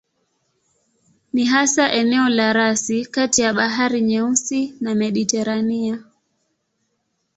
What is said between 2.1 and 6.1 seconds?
la rasi kati ya Bahari Nyeusi na Mediteranea.